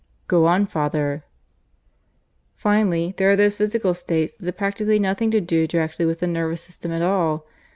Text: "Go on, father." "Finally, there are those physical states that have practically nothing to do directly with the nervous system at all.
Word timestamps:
"Go 0.25 0.47
on, 0.47 0.65
father." 0.65 1.25
"Finally, 2.55 3.13
there 3.17 3.29
are 3.29 3.35
those 3.35 3.53
physical 3.53 3.93
states 3.93 4.33
that 4.33 4.47
have 4.47 4.57
practically 4.57 4.97
nothing 4.97 5.29
to 5.29 5.39
do 5.39 5.67
directly 5.67 6.07
with 6.07 6.21
the 6.21 6.25
nervous 6.25 6.63
system 6.63 6.91
at 6.91 7.03
all. 7.03 7.45